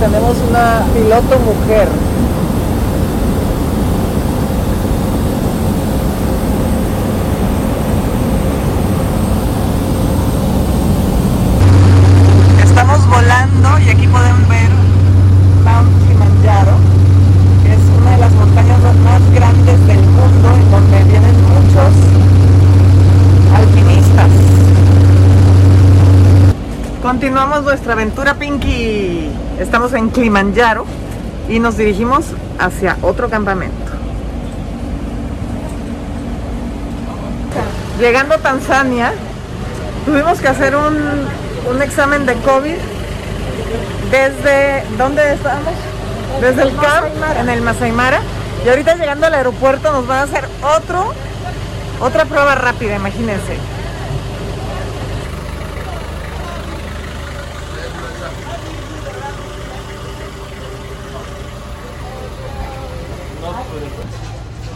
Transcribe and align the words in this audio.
tenemos 0.00 0.36
una 0.48 0.84
piloto 0.92 1.38
mujer. 1.38 1.88
Estamos 12.62 13.08
volando 13.08 13.78
y 13.78 13.90
aquí 13.90 14.06
pueden 14.08 14.48
ver 14.48 14.70
Mount 15.64 16.02
Kilimanjaro, 16.02 16.76
que 17.62 17.72
es 17.72 17.80
una 17.98 18.10
de 18.12 18.18
las 18.18 18.32
montañas 18.32 18.80
más 19.02 19.34
grandes 19.34 19.86
del 19.86 20.00
mundo, 20.00 20.48
en 20.54 20.70
donde 20.70 21.04
vienen 21.04 21.36
muchos 21.54 21.92
alpinistas. 23.56 24.30
Continuamos 27.02 27.62
nuestra 27.62 27.92
aventura 27.92 28.34
Pinky. 28.34 28.85
En 30.06 30.12
Kilimanjaro 30.12 30.86
y 31.48 31.58
nos 31.58 31.76
dirigimos 31.76 32.26
hacia 32.60 32.96
otro 33.02 33.28
campamento. 33.28 33.74
Llegando 37.98 38.36
a 38.36 38.38
Tanzania, 38.38 39.12
tuvimos 40.04 40.38
que 40.38 40.46
hacer 40.46 40.76
un, 40.76 40.96
un 41.68 41.82
examen 41.82 42.24
de 42.24 42.34
COVID 42.34 42.76
desde 44.12 44.84
¿dónde 44.96 45.32
estamos? 45.32 45.74
Desde 46.40 46.62
el 46.62 46.76
camp 46.76 47.08
en 47.40 47.48
el 47.48 47.62
Masai 47.62 47.90
Mara. 47.90 48.20
Y 48.64 48.68
ahorita 48.68 48.94
llegando 48.94 49.26
al 49.26 49.34
aeropuerto 49.34 49.90
nos 49.90 50.06
van 50.06 50.18
a 50.20 50.22
hacer 50.22 50.44
otro 50.62 51.12
otra 52.00 52.26
prueba 52.26 52.54
rápida, 52.54 52.94
imagínense. 52.94 53.58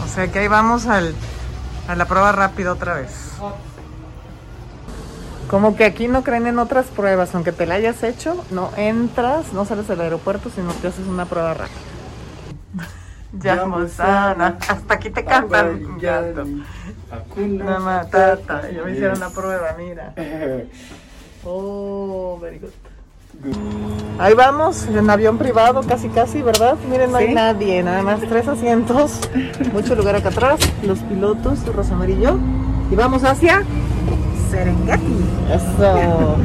sea 0.11 0.31
que 0.31 0.39
ahí 0.39 0.47
vamos 0.47 0.87
al, 0.87 1.15
a 1.87 1.95
la 1.95 2.05
prueba 2.05 2.31
rápida 2.31 2.73
otra 2.73 2.95
vez. 2.95 3.31
Como 5.49 5.75
que 5.75 5.83
aquí 5.83 6.07
no 6.07 6.23
creen 6.23 6.47
en 6.47 6.59
otras 6.59 6.85
pruebas, 6.87 7.35
aunque 7.35 7.51
te 7.51 7.65
la 7.65 7.75
hayas 7.75 8.03
hecho, 8.03 8.45
no 8.51 8.71
entras, 8.77 9.51
no 9.53 9.65
sales 9.65 9.87
del 9.87 10.01
aeropuerto, 10.01 10.49
sino 10.49 10.69
que 10.79 10.87
haces 10.87 11.07
una 11.07 11.25
prueba 11.25 11.53
rápida. 11.53 11.77
Ya, 13.33 13.63
Mozana. 13.65 14.57
Hasta 14.67 14.93
aquí 14.95 15.09
te 15.09 15.23
cantan. 15.23 15.95
Una 17.37 17.79
matata. 17.79 18.69
Ya 18.69 18.83
me 18.83 18.91
hicieron 18.91 19.21
la 19.21 19.29
prueba, 19.29 19.73
mira. 19.77 20.13
Oh, 21.43 22.37
very 22.39 22.59
good. 22.59 22.69
Ahí 24.19 24.33
vamos, 24.35 24.85
en 24.85 25.09
avión 25.09 25.37
privado, 25.39 25.81
casi 25.81 26.09
casi, 26.09 26.41
¿verdad? 26.41 26.75
Miren, 26.89 27.11
no 27.11 27.17
hay 27.17 27.33
nadie, 27.33 27.81
nada 27.81 28.03
más 28.03 28.19
tres 28.21 28.47
asientos, 28.47 29.19
mucho 29.73 29.95
lugar 29.95 30.15
acá 30.15 30.29
atrás, 30.29 30.59
los 30.83 30.99
pilotos, 30.99 31.65
Rosamar 31.73 32.09
y 32.11 32.21
yo, 32.21 32.37
y 32.91 32.95
vamos 32.95 33.23
hacia 33.23 33.63
Serengeti. 34.51 35.25
Eso. 35.51 36.37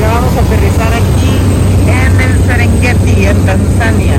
Ya 0.00 0.08
vamos 0.14 0.36
a 0.36 0.40
aterrizar 0.40 0.92
aquí 0.94 1.38
en 1.88 2.20
el 2.20 2.44
Serengeti, 2.44 3.26
en 3.26 3.46
Tanzania. 3.46 4.18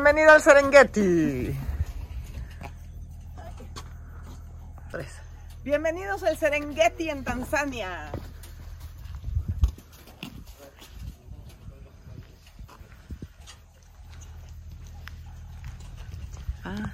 Bienvenido 0.00 0.30
al 0.30 0.40
Serengeti. 0.40 1.56
Tres. 4.92 5.08
Bienvenidos 5.64 6.22
al 6.22 6.38
Serengeti 6.38 7.10
en 7.10 7.24
Tanzania. 7.24 8.12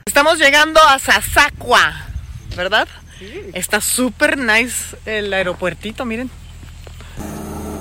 Estamos 0.07 0.39
llegando 0.39 0.81
a 0.81 0.99
Sasakwa, 0.99 1.93
¿verdad? 2.57 2.89
Está 3.53 3.83
súper 3.83 4.39
nice 4.39 4.97
el 5.05 5.31
aeropuertito, 5.35 6.07
miren. 6.07 6.31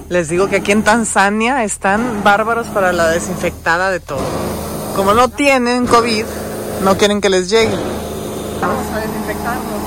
Les 0.09 0.27
digo 0.27 0.49
que 0.49 0.57
aquí 0.57 0.73
en 0.73 0.83
Tanzania 0.83 1.63
están 1.63 2.25
bárbaros 2.25 2.67
para 2.67 2.91
la 2.91 3.07
desinfectada 3.07 3.89
de 3.89 4.01
todo. 4.01 4.72
Como 4.95 5.13
no 5.15 5.27
tienen 5.27 5.87
COVID, 5.87 6.25
no 6.83 6.95
quieren 6.97 7.19
que 7.19 7.29
les 7.29 7.49
llegue. 7.49 7.75
Vamos 8.61 8.85
a 8.93 8.99
desinfectarnos. 8.99 9.81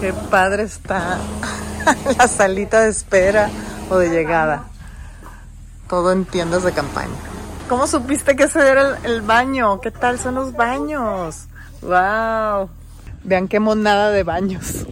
Qué 0.00 0.14
padre 0.30 0.62
está 0.62 1.18
la 2.18 2.26
salita 2.26 2.80
de 2.80 2.88
espera 2.88 3.50
o 3.90 3.98
de 3.98 4.08
llegada. 4.08 4.64
Todo 5.90 6.12
en 6.12 6.24
tiendas 6.24 6.62
de 6.62 6.72
campaña. 6.72 7.12
¿Cómo 7.68 7.86
supiste 7.86 8.34
que 8.34 8.44
ese 8.44 8.66
era 8.66 8.96
el, 8.96 9.04
el 9.04 9.20
baño? 9.20 9.78
¿Qué 9.82 9.90
tal 9.90 10.18
son 10.18 10.36
los 10.36 10.54
baños? 10.54 11.48
¡Wow! 11.82 12.70
Vean 13.24 13.46
qué 13.46 13.60
monada 13.60 14.10
de 14.10 14.22
baños. 14.22 14.86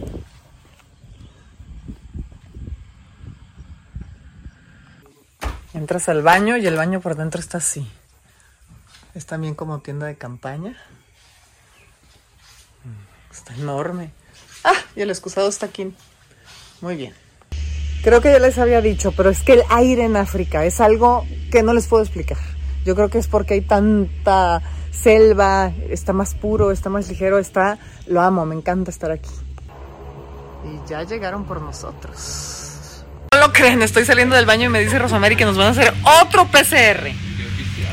Entras 5.79 6.09
al 6.09 6.21
baño 6.21 6.57
y 6.57 6.67
el 6.67 6.75
baño 6.75 6.99
por 6.99 7.15
dentro 7.15 7.39
está 7.39 7.59
así. 7.59 7.89
Es 9.15 9.25
también 9.25 9.55
como 9.55 9.79
tienda 9.79 10.07
de 10.07 10.17
campaña. 10.17 10.75
Está 13.31 13.55
enorme. 13.55 14.11
Ah, 14.65 14.73
y 14.97 15.01
el 15.03 15.09
excusado 15.09 15.47
está 15.47 15.67
aquí. 15.67 15.95
Muy 16.81 16.97
bien. 16.97 17.13
Creo 18.03 18.19
que 18.19 18.29
ya 18.29 18.39
les 18.39 18.57
había 18.57 18.81
dicho, 18.81 19.13
pero 19.13 19.29
es 19.29 19.41
que 19.41 19.53
el 19.53 19.63
aire 19.69 20.03
en 20.03 20.17
África 20.17 20.65
es 20.65 20.81
algo 20.81 21.25
que 21.49 21.63
no 21.63 21.73
les 21.73 21.87
puedo 21.87 22.03
explicar. 22.03 22.39
Yo 22.83 22.93
creo 22.93 23.09
que 23.09 23.19
es 23.19 23.29
porque 23.29 23.53
hay 23.53 23.61
tanta 23.61 24.61
selva, 24.91 25.71
está 25.89 26.11
más 26.11 26.35
puro, 26.35 26.71
está 26.71 26.89
más 26.89 27.07
ligero, 27.07 27.39
está... 27.39 27.79
Lo 28.05 28.19
amo, 28.19 28.45
me 28.45 28.53
encanta 28.53 28.91
estar 28.91 29.11
aquí. 29.11 29.31
Y 30.65 30.89
ya 30.89 31.03
llegaron 31.03 31.45
por 31.45 31.61
nosotros. 31.61 32.68
No 33.39 33.47
lo 33.47 33.53
creen, 33.53 33.81
estoy 33.81 34.03
saliendo 34.03 34.35
del 34.35 34.45
baño 34.45 34.65
y 34.65 34.69
me 34.69 34.81
dice 34.81 34.99
Rosamary 34.99 35.37
que 35.37 35.45
nos 35.45 35.55
van 35.55 35.67
a 35.67 35.69
hacer 35.69 35.93
otro 36.21 36.45
PCR. 36.47 37.09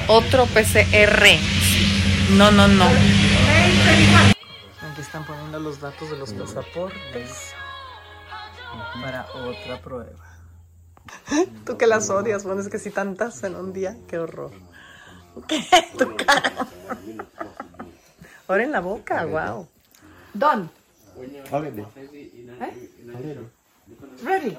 Otro 0.08 0.44
PCR. 0.46 1.24
No, 2.32 2.50
no, 2.50 2.66
no. 2.66 2.86
Aquí 2.86 2.96
están 5.00 5.24
poniendo 5.24 5.60
los 5.60 5.80
datos 5.80 6.10
de 6.10 6.16
los 6.16 6.32
pasaportes 6.32 7.52
para 9.00 9.26
otra 9.34 9.80
prueba. 9.80 10.40
Tú 11.64 11.76
que 11.76 11.86
las 11.86 12.10
odias, 12.10 12.42
pones 12.42 12.68
que 12.68 12.80
si 12.80 12.90
tantas 12.90 13.44
en 13.44 13.54
un 13.54 13.72
día, 13.72 13.96
qué 14.08 14.18
horror. 14.18 14.50
¿Qué? 15.46 15.64
Tu 15.96 16.16
cara. 16.16 16.66
Ahora 18.48 18.64
en 18.64 18.72
la 18.72 18.80
boca, 18.80 19.24
wow. 19.26 19.68
Done. 20.34 20.68
Ready. 24.24 24.56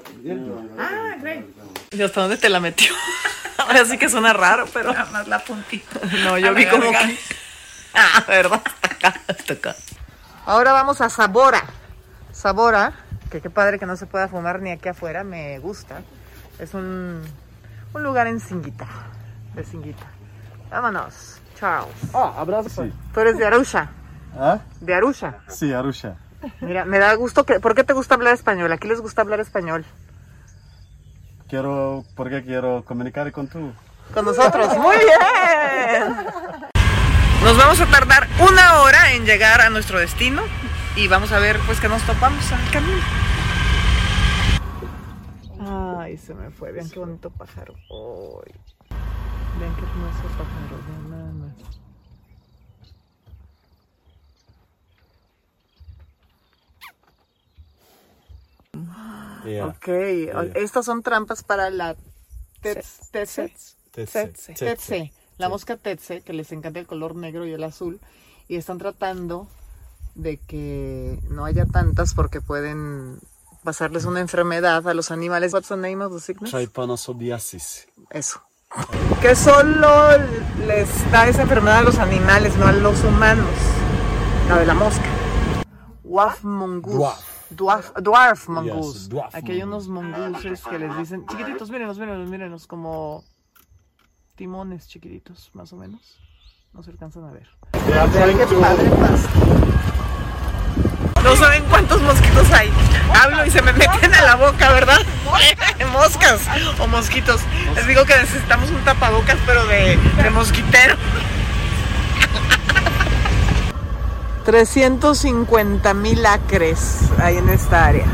Ah, 0.78 1.16
great. 1.20 1.44
¿Y 1.90 2.02
hasta 2.02 2.20
dónde 2.22 2.36
te 2.36 2.48
la 2.48 2.60
metió? 2.60 2.92
Ahora 3.58 3.84
sí 3.84 3.98
que 3.98 4.08
suena 4.08 4.32
raro, 4.32 4.66
pero. 4.72 4.92
Nada 4.92 5.10
más 5.10 5.28
la 5.28 5.38
puntita. 5.40 6.00
No, 6.24 6.38
yo 6.38 6.48
A 6.48 6.52
vi 6.52 6.64
la 6.64 6.70
como 6.70 6.90
que. 6.90 7.18
Ah, 7.94 8.22
¿verdad? 8.28 8.62
Hasta 8.64 8.86
acá, 9.08 9.20
hasta 9.26 9.52
acá. 9.54 9.76
Ahora 10.46 10.72
vamos 10.72 11.00
a 11.00 11.08
Sabora. 11.08 11.64
Sabora, 12.32 12.92
que 13.30 13.40
qué 13.40 13.50
padre 13.50 13.78
que 13.78 13.86
no 13.86 13.96
se 13.96 14.06
pueda 14.06 14.28
fumar 14.28 14.60
ni 14.60 14.70
aquí 14.70 14.88
afuera, 14.88 15.24
me 15.24 15.58
gusta. 15.58 16.02
Es 16.58 16.74
un, 16.74 17.22
un 17.94 18.02
lugar 18.02 18.26
en 18.28 18.38
Singuita, 18.40 18.86
de 19.54 19.64
Singuita. 19.64 20.06
Vámonos, 20.70 21.40
Charles. 21.58 21.88
Ah, 22.14 22.34
abrazo. 22.36 22.68
Sí. 22.84 22.92
Tú 23.12 23.20
eres 23.20 23.38
de 23.38 23.46
Arusha, 23.46 23.90
¿Ah? 24.38 24.58
de 24.80 24.94
Arusha. 24.94 25.38
Sí, 25.48 25.72
Arusha. 25.72 26.14
Mira, 26.60 26.84
me 26.84 26.98
da 26.98 27.14
gusto 27.14 27.44
que... 27.44 27.60
¿Por 27.60 27.74
qué 27.74 27.84
te 27.84 27.92
gusta 27.92 28.14
hablar 28.14 28.34
español? 28.34 28.72
Aquí 28.72 28.88
les 28.88 29.00
gusta 29.00 29.22
hablar 29.22 29.40
español. 29.40 29.84
Quiero, 31.48 32.04
porque 32.14 32.44
quiero 32.44 32.84
comunicar 32.84 33.32
con 33.32 33.48
tú. 33.48 33.72
Con 34.12 34.24
nosotros. 34.24 34.76
Muy 34.78 34.96
bien. 34.96 36.16
Nos 37.42 37.56
vamos 37.56 37.80
a 37.80 37.86
tardar 37.86 38.26
una 38.40 38.80
hora 38.80 39.12
en 39.12 39.24
llegar 39.24 39.60
a 39.60 39.70
nuestro 39.70 39.98
destino 39.98 40.42
y 40.96 41.08
vamos 41.08 41.32
a 41.32 41.38
ver 41.38 41.58
pues 41.66 41.80
que 41.80 41.88
nos 41.88 42.02
topamos 42.02 42.52
al 42.52 42.70
camino. 42.70 43.02
Ay, 45.98 46.16
se 46.18 46.34
me 46.34 46.50
fue. 46.50 46.72
Vean 46.72 46.90
qué 46.90 46.98
bonito 46.98 47.30
pájaro. 47.30 47.74
Ay. 47.74 48.54
Vean 49.58 49.74
qué 49.76 49.82
hermoso 49.82 50.22
pájaro. 50.36 50.78
Vean 50.88 51.10
nada 51.10 51.32
más. 51.32 51.78
Yeah. 59.44 59.66
Ok, 59.66 59.86
Yeah. 59.86 60.42
estas 60.54 60.84
son 60.86 61.02
trampas 61.02 61.42
para 61.42 61.70
la 61.70 61.96
tets- 62.62 63.08
tetse. 64.56 65.12
La 65.38 65.48
mosca 65.48 65.76
tetse, 65.76 66.22
que 66.22 66.32
les 66.32 66.50
encanta 66.52 66.80
el 66.80 66.86
color 66.86 67.14
negro 67.14 67.46
y 67.46 67.52
el 67.52 67.62
azul. 67.62 68.00
Y 68.48 68.56
están 68.56 68.78
tratando 68.78 69.46
de 70.14 70.38
que 70.38 71.18
no 71.30 71.44
haya 71.44 71.64
tantas 71.66 72.14
porque 72.14 72.40
pueden 72.40 73.20
pasarles 73.62 74.04
una 74.04 74.20
enfermedad 74.20 74.86
a 74.88 74.94
los 74.94 75.10
animales. 75.12 75.52
What's 75.52 75.68
the 75.68 75.76
name 75.76 76.02
of 76.04 76.12
the 76.12 76.20
sickness? 76.20 76.50
Trypanosodiasis. 76.50 77.86
Eso. 78.10 78.40
Que 79.22 79.34
solo 79.36 80.18
les 80.66 81.10
da 81.12 81.28
esa 81.28 81.42
enfermedad 81.42 81.78
a 81.78 81.82
los 81.82 81.98
animales, 81.98 82.56
no 82.56 82.66
a 82.66 82.72
los 82.72 83.02
humanos. 83.04 83.48
La 84.48 84.58
de 84.58 84.66
la 84.66 84.74
mosca. 84.74 85.06
Dwarf 86.02 86.42
mongoose. 86.42 86.96
Dwarf. 87.50 87.92
Dwarf, 87.94 88.48
mongoose. 88.48 88.98
Yes, 88.98 89.08
dwarf 89.08 89.34
Aquí 89.34 89.52
hay 89.52 89.62
unos 89.62 89.88
mongooses 89.88 90.62
que 90.62 90.78
les 90.78 90.96
dicen, 90.98 91.26
chiquititos, 91.26 91.70
mírenos, 91.70 91.98
mírenos, 91.98 92.28
mírenos, 92.28 92.66
como 92.66 93.24
timones 94.36 94.88
chiquititos, 94.88 95.50
más 95.54 95.72
o 95.72 95.76
menos. 95.76 96.18
No 96.72 96.82
se 96.82 96.90
alcanzan 96.90 97.24
a 97.24 97.32
ver. 97.32 97.48
To. 97.72 97.78
No 101.22 101.36
saben 101.36 101.64
cuántos 101.64 102.00
mosquitos 102.02 102.50
hay. 102.52 102.70
Hablo 103.14 103.44
y 103.44 103.50
se 103.50 103.62
me 103.62 103.72
meten 103.72 104.14
a 104.14 104.22
la 104.22 104.36
boca, 104.36 104.70
¿verdad? 104.72 105.00
Moscas 105.92 106.42
o 106.78 106.86
mosquitos. 106.86 107.40
Les 107.74 107.86
digo 107.86 108.04
que 108.04 108.16
necesitamos 108.16 108.70
un 108.70 108.84
tapabocas, 108.84 109.36
pero 109.44 109.66
de, 109.66 109.96
de 109.96 110.30
mosquitero. 110.30 110.96
350 114.48 115.92
mil 115.92 116.24
acres 116.24 117.02
hay 117.18 117.36
en 117.36 117.50
esta 117.50 117.84
área. 117.84 118.06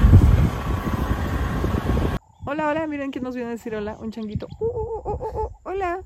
Hola, 2.44 2.70
hola, 2.70 2.88
miren 2.88 3.12
quién 3.12 3.22
nos 3.22 3.36
viene 3.36 3.50
a 3.50 3.52
decir 3.52 3.72
hola. 3.76 3.96
Un 4.00 4.10
changuito. 4.10 4.48
Uh, 4.58 4.64
uh, 4.64 5.00
uh, 5.04 5.12
uh, 5.12 5.44
uh, 5.44 5.50
hola. 5.62 6.02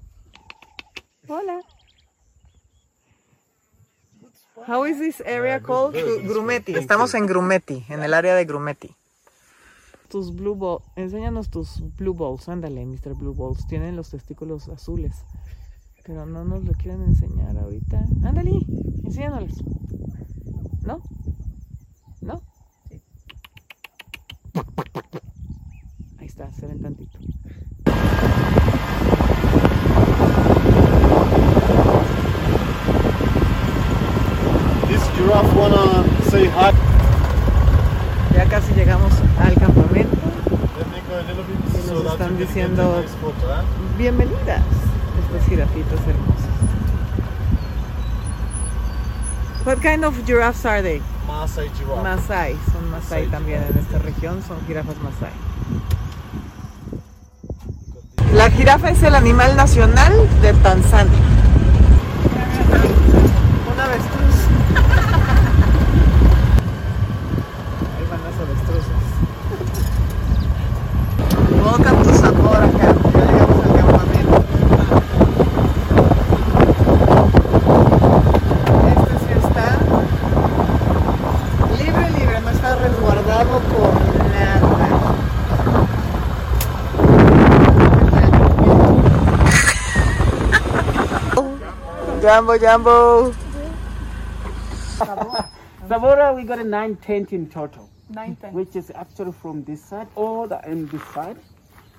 Hola. 1.29 1.61
How 4.67 4.85
is 4.85 4.99
this 4.99 5.23
area 5.23 5.61
called? 5.63 5.95
Gru- 5.95 6.29
Grumeti. 6.29 6.75
Estamos 6.75 7.15
en 7.15 7.25
Grumeti, 7.25 7.87
en 7.89 8.03
el 8.03 8.13
área 8.13 8.35
de 8.35 8.45
Grumeti. 8.45 8.95
Tus 10.11 10.37
blue 10.37 10.55
balls, 10.55 10.85
enséñanos 10.97 11.49
tus 11.49 11.81
blue 11.97 12.13
balls, 12.13 12.51
ándale, 12.51 12.85
Mr. 12.85 13.15
Blue 13.15 13.33
Balls. 13.33 13.67
Tienen 13.67 13.97
los 13.97 14.11
testículos 14.11 14.69
azules, 14.69 15.25
pero 16.05 16.27
no 16.27 16.45
nos 16.45 16.65
lo 16.65 16.73
quieren 16.73 17.03
enseñar 17.05 17.57
ahorita. 17.57 18.05
Ándale, 18.25 18.61
enséñanos. 19.05 19.63
¿No? 20.89 21.03
¿No? 22.23 22.41
Ahí 26.19 26.25
está, 26.27 26.51
se 26.51 26.67
ven 26.67 26.81
tantito. 26.81 27.19
This 34.89 35.03
giraffe 35.17 35.53
wanna 35.55 36.05
say 36.31 36.47
hi. 36.49 36.73
Ya 38.35 38.45
casi 38.49 38.73
llegamos 38.75 39.13
al 39.39 39.55
campamento. 39.55 40.17
Y 41.75 41.91
nos 41.91 42.13
están 42.13 42.39
diciendo- 42.39 43.03
huh? 43.23 43.99
Bienvenidas, 43.99 44.63
estas 45.23 45.49
jirafitas 45.49 46.01
hermosas. 46.07 46.49
What 49.65 49.83
kind 49.83 50.05
of 50.05 50.15
giraffes 50.25 50.65
are 50.65 50.83
they? 50.83 51.01
Maasai 51.27 51.69
giraffe. 51.77 52.03
Masai, 52.03 52.57
son 52.73 52.91
Masai 52.91 53.27
Masai 53.27 53.27
también 53.27 53.63
en 53.69 53.79
esta 53.79 53.99
región, 53.99 54.43
son 54.47 54.59
jirafas 54.67 54.97
Masai. 55.03 55.33
La 58.33 58.51
jirafa 58.51 58.91
es 58.91 59.03
el 59.03 59.15
animal 59.15 59.57
nacional 59.57 60.13
de 60.41 60.53
Tanzania. 60.55 61.38
Jumbo, 92.29 92.59
Jumbo. 92.59 93.33
Zamora, 95.89 96.35
we 96.35 96.43
got 96.45 96.59
a 96.59 96.65
nine 96.65 96.95
tent 96.97 97.33
in 97.33 97.49
total, 97.49 97.89
Nine 98.11 98.37
which 98.53 98.77
is 98.77 98.91
actually 98.95 99.33
from 99.33 99.65
this 99.65 99.83
side 99.83 100.09
all 100.15 100.47
the 100.47 100.63
end 100.69 100.91
this 100.91 101.03
side. 101.15 101.39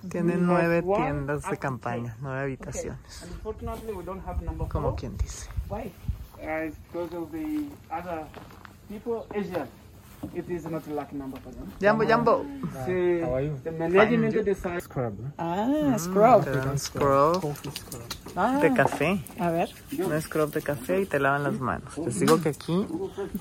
Tienen 0.07 0.45
nueve 0.45 0.83
tiendas 0.83 1.50
de 1.50 1.57
campaña, 1.57 2.15
nueve 2.21 2.41
habitaciones, 2.43 3.24
Unfortunately, 3.24 3.91
we 3.91 4.03
don't 4.03 4.24
have 4.24 4.39
number 4.43 4.67
como 4.67 4.89
four. 4.89 4.98
quien 4.98 5.17
dice. 5.17 5.50
Why? 5.67 5.91
Uh, 6.39 6.67
it's 6.67 6.77
because 6.77 7.12
of 7.15 7.31
the 7.31 7.65
other 7.89 8.24
people, 8.88 9.25
Asian. 9.33 9.67
It 10.35 10.49
is 10.49 10.65
not 10.65 10.85
lucky 10.88 11.15
number 11.15 11.39
for 11.39 11.51
them. 11.51 11.65
Jumbo, 11.81 12.03
Jumbo. 12.03 12.45
So, 12.85 12.91
the 13.63 13.71
management 13.71 14.45
decides. 14.45 14.88
Ah, 15.38 15.95
scrub. 15.97 16.43
Te 16.43 16.51
dan 16.51 16.77
scrub 16.77 17.53
Ah, 18.35 18.59
de 18.61 18.73
café. 18.73 19.23
a 19.39 19.49
ver. 19.49 19.69
Un 19.97 20.21
scrub 20.21 20.51
de 20.51 20.61
café 20.61 21.01
y 21.01 21.05
te 21.05 21.19
lavan 21.19 21.43
las 21.43 21.59
manos. 21.59 21.93
Te 21.95 22.09
digo 22.11 22.41
que 22.41 22.49
aquí 22.49 22.85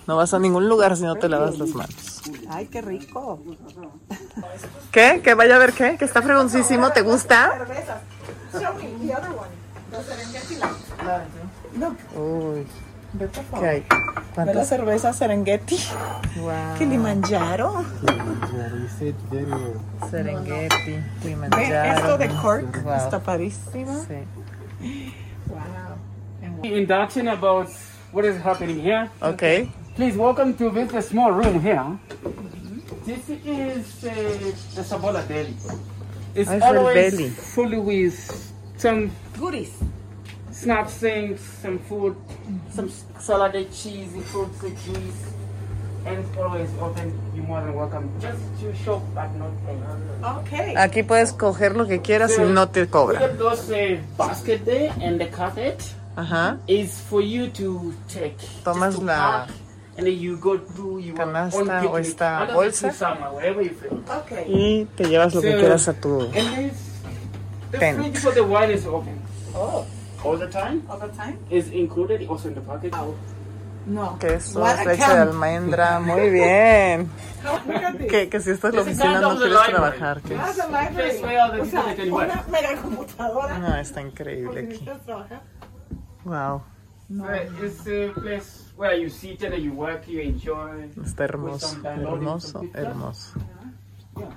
no 0.07 0.17
vas 0.17 0.33
a 0.35 0.39
ningún 0.39 0.69
lugar 0.69 0.97
si 0.97 1.03
no 1.03 1.17
te 1.17 1.29
lavas 1.29 1.59
las 1.59 1.71
manos. 1.71 2.23
Ay, 2.49 2.67
qué 2.67 2.81
rico. 2.81 3.43
¿Qué? 4.93 5.21
¿Que 5.23 5.35
vaya 5.35 5.57
a 5.57 5.59
ver 5.59 5.73
qué? 5.73 5.97
¿Que 5.99 6.05
está 6.05 6.23
fregoncísimo? 6.23 6.91
¿Te 6.93 7.03
gusta? 7.03 7.53
Uy, 12.17 12.67
¿qué 13.61 13.67
hay? 13.67 13.85
¿Ves 14.37 14.55
la 14.55 14.65
cerveza 14.65 15.13
Serengeti? 15.13 15.79
Wow. 16.37 16.77
Kilimanjaro. 16.79 17.85
Serengeti, 20.11 20.93
Ve, 20.93 21.03
Kilimanjaro. 21.23 21.93
esto 21.99 22.19
de 22.19 22.29
Cork 22.41 22.83
Wow. 22.85 22.95
está 22.95 23.21
padrísimo. 23.21 24.05
Sí. 24.05 24.25
Induction 26.63 27.29
about 27.29 27.69
what 28.13 28.25
is 28.25 28.37
happening 28.45 28.81
here. 28.81 29.09
Ok. 29.23 29.69
Please 29.97 30.17
welcome 30.17 30.55
to 30.55 30.71
this 30.71 31.09
small 31.09 31.33
room 31.33 31.61
here. 31.61 31.83
This 33.05 33.29
is 33.31 34.05
uh, 34.05 34.11
the 34.75 34.83
Sabola 34.83 35.27
belly. 35.27 35.57
It's 36.35 36.51
I 36.51 36.61
always 36.61 37.13
belly. 37.17 37.31
full 37.31 37.81
with 37.81 38.15
some 38.77 39.11
Goodies. 39.39 39.71
Snack 40.63 40.89
things, 40.89 41.41
some 41.63 41.79
food, 41.79 42.17
some 42.75 42.91
salad, 43.19 43.55
cheesy 43.73 44.21
fruits, 44.21 44.63
and 44.63 44.77
juice. 44.85 45.21
And 46.07 46.19
it's 46.19 46.39
always 46.39 46.71
open. 46.81 47.13
You're 47.35 47.45
more 47.45 47.61
than 47.61 47.75
welcome. 47.75 48.09
Just 48.21 48.41
to 48.61 48.75
shop, 48.75 49.03
but 49.15 49.29
not 49.37 49.53
pay. 49.67 49.77
Ok. 50.23 50.77
Aquí 50.77 51.03
puedes 51.03 51.33
coger 51.33 51.77
lo 51.77 51.87
que 51.87 52.01
quieras 52.01 52.39
y 52.39 52.45
no 52.45 52.69
te 52.69 52.83
We 52.83 52.87
cobran. 52.87 53.21
got 53.21 53.39
those 53.39 53.71
uh, 53.71 53.99
basket 54.17 54.65
there 54.65 54.93
and 55.03 55.21
the 55.21 55.27
carpet 55.27 55.83
Ajá. 56.17 56.59
is 56.67 57.01
for 57.01 57.21
you 57.21 57.49
to 57.51 57.93
take. 58.09 58.37
Tomas 58.65 58.95
to 58.95 59.03
la 59.03 59.17
park, 59.17 59.51
and 59.99 60.07
then 60.07 60.19
you 60.19 60.37
go 60.39 60.57
do 60.57 60.99
your 60.99 61.17
canasta 61.17 61.85
o 61.85 61.97
esta 61.99 62.49
bolsa. 62.55 62.91
tree 62.91 63.65
you 63.65 63.71
feel. 63.71 64.03
Ok. 64.09 64.33
Y 64.49 64.87
te 64.97 65.05
llevas 65.05 65.35
lo 65.35 65.43
que 65.43 65.57
quieras 65.57 65.89
a 65.89 65.93
tu... 65.93 66.21
And 66.21 66.33
this, 66.33 67.01
the 67.73 67.79
fridge 67.79 68.19
for 68.19 68.33
the 68.33 68.43
wine 68.43 68.71
is 68.71 68.87
open 68.87 69.21
Oh, 69.55 69.85
all 70.25 70.39
the 70.39 70.49
time. 70.49 70.83
all 70.89 70.99
the 70.99 71.09
time? 71.17 71.39
Is 71.51 71.71
included 71.73 72.27
also 72.29 72.49
in 72.49 72.55
the 72.55 72.61
package. 72.61 72.93
No. 73.87 74.19
quesos, 74.19 74.57
What 74.57 74.79
a 74.81 74.85
leche 74.85 74.99
de 75.07 75.19
almendra. 75.19 75.99
Muy 76.01 76.29
bien. 76.31 77.09
Que, 78.11 78.29
que 78.29 78.41
si 78.41 78.51
esta 78.51 78.69
es 78.69 78.75
la 78.75 78.83
oficina 78.83 79.21
no 79.21 79.31
quieres 79.37 79.49
library. 79.51 79.73
trabajar. 79.73 80.21
que 80.21 80.35
es- 80.35 81.23
O 81.61 81.65
sea, 81.65 81.85
una 82.13 82.45
mega 82.51 82.77
computadora. 82.83 83.59
No, 83.59 83.77
está 83.77 84.01
increíble 84.03 84.69
aquí. 84.75 84.87
Wow, 86.25 86.63
It's 87.63 87.87
a 87.87 88.13
place 88.21 88.65
where 88.77 88.95
you 89.01 89.09
sit 89.09 89.43
and 89.45 89.55
you 89.55 89.73
work, 89.73 90.07
you 90.07 90.21
enjoy. 90.21 90.91
está 91.03 91.25
hermoso, 91.25 91.79
hermoso, 91.85 92.63
hermoso. 92.75 93.39
Yeah. 94.17 94.29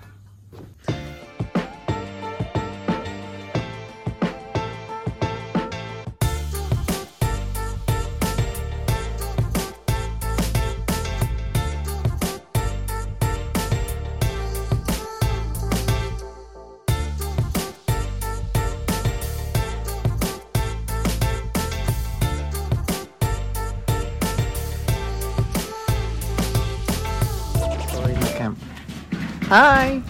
Hi. 29.51 30.01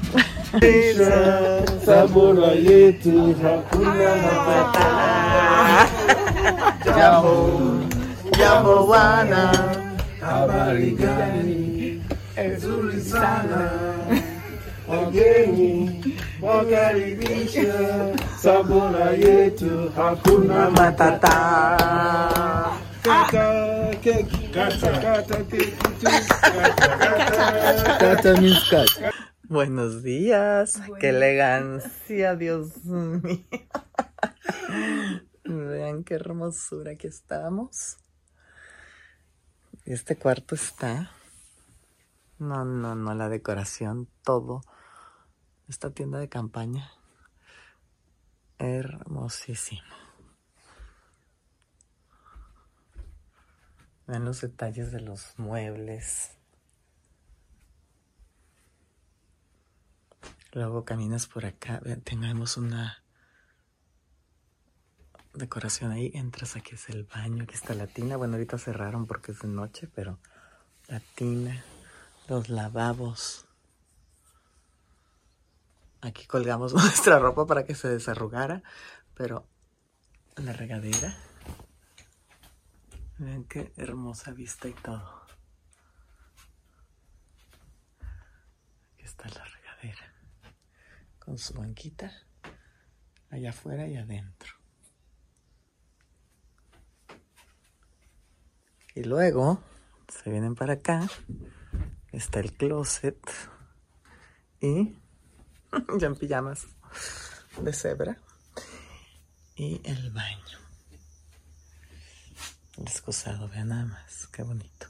Sabora 1.85 2.51
yetu 2.51 3.35
hakuna 3.43 4.15
Jambo, 6.85 7.81
jambo 8.37 8.85
wana. 8.87 9.51
habari 10.21 10.91
gani? 10.91 12.01
Nzuri 12.37 13.01
sana. 13.01 13.69
Wageni 14.87 16.03
wakaribisha. 16.41 17.73
Sabora 18.41 19.11
yetu 19.11 19.91
hakuna 19.95 20.69
Matata. 20.69 21.37
Kata 23.01 23.45
keki, 24.03 24.37
kata 24.53 24.89
kata 25.01 25.35
keki 25.43 25.71
tu. 25.71 26.05
Kata 26.41 26.87
kata 26.99 27.97
kata 27.99 28.41
means 28.41 28.63
cut. 28.69 28.89
Buenos 29.51 30.01
días. 30.01 30.81
Qué 31.01 31.09
elegancia, 31.09 32.37
Dios 32.37 32.85
mío. 32.85 33.43
Vean 35.43 36.05
qué 36.05 36.13
hermosura 36.13 36.95
que 36.95 37.09
estamos. 37.09 37.97
Y 39.83 39.91
este 39.91 40.15
cuarto 40.15 40.55
está. 40.55 41.11
No, 42.39 42.63
no, 42.63 42.95
no, 42.95 43.13
la 43.13 43.27
decoración, 43.27 44.07
todo. 44.23 44.61
Esta 45.67 45.89
tienda 45.89 46.19
de 46.19 46.29
campaña. 46.29 46.89
Hermosísimo. 48.57 49.81
Vean 54.07 54.23
los 54.23 54.39
detalles 54.39 54.93
de 54.93 55.01
los 55.01 55.37
muebles. 55.37 56.37
Luego 60.53 60.83
caminas 60.83 61.27
por 61.27 61.45
acá, 61.45 61.81
tenemos 62.03 62.57
una 62.57 63.01
decoración 65.33 65.91
ahí, 65.91 66.11
entras 66.13 66.57
aquí 66.57 66.75
es 66.75 66.89
el 66.89 67.05
baño, 67.05 67.43
aquí 67.43 67.53
está 67.53 67.73
la 67.73 67.87
tina, 67.87 68.17
bueno 68.17 68.33
ahorita 68.33 68.57
cerraron 68.57 69.07
porque 69.07 69.31
es 69.31 69.39
de 69.39 69.47
noche, 69.47 69.87
pero 69.95 70.19
la 70.89 70.99
tina, 70.99 71.63
los 72.27 72.49
lavabos. 72.49 73.45
Aquí 76.01 76.25
colgamos 76.25 76.73
nuestra 76.73 77.17
ropa 77.17 77.47
para 77.47 77.63
que 77.63 77.73
se 77.73 77.87
desarrugara, 77.87 78.61
pero 79.15 79.47
la 80.35 80.51
regadera. 80.51 81.15
Vean 83.19 83.45
qué 83.45 83.71
hermosa 83.77 84.31
vista 84.31 84.67
y 84.67 84.73
todo. 84.73 85.21
Aquí 88.95 89.05
está 89.05 89.29
la 89.29 89.45
regadera 89.45 89.60
con 91.31 91.37
su 91.37 91.53
banquita 91.53 92.11
allá 93.29 93.51
afuera 93.51 93.87
y 93.87 93.95
adentro. 93.95 94.53
Y 98.95 99.03
luego 99.03 99.63
se 100.09 100.29
vienen 100.29 100.55
para 100.55 100.73
acá, 100.73 101.07
está 102.11 102.41
el 102.41 102.51
closet 102.51 103.17
y 104.59 104.97
ya 105.99 106.07
en 106.07 106.17
pijamas 106.17 106.67
de 107.61 107.71
cebra 107.71 108.17
y 109.55 109.79
el 109.85 110.11
baño. 110.11 110.59
El 112.75 112.83
excusado, 112.83 113.47
vean 113.47 113.69
nada 113.69 113.85
más, 113.85 114.27
qué 114.33 114.43
bonito. 114.43 114.87